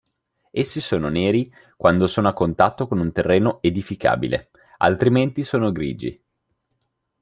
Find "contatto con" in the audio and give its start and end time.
2.33-2.97